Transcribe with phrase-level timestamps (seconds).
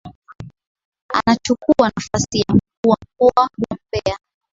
[1.13, 3.49] Anachukua nafasi ya Mkuu wa mkoa wa
[3.89, 4.19] Mbeya